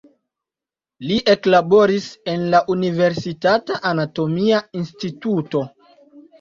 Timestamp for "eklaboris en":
1.33-2.49